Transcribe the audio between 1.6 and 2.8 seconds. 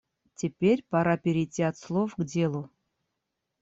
от слов к делу.